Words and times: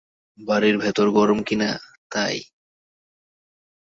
বাড়ীর 0.39 0.75
ভেতর 0.77 1.07
গরম 1.09 1.39
কিনা, 1.43 1.69
তাই। 2.11 2.37